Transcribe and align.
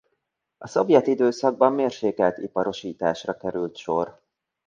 A 0.57 0.67
szovjet 0.67 1.07
időszakban 1.07 1.73
mérsékelt 1.73 2.37
iparosításra 2.37 3.37
került 3.37 3.75
sor. 3.77 4.21